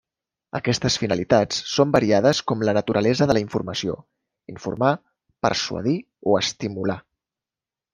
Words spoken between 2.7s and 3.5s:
naturalesa de la